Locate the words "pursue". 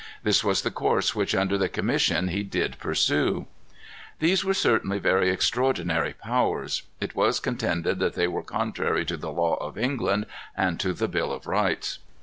2.79-3.45